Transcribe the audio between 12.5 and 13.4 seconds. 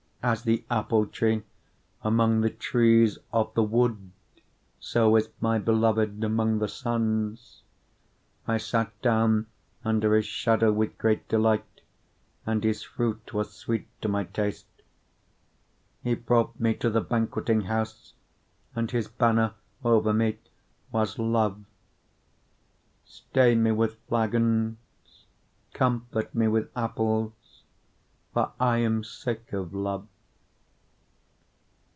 his fruit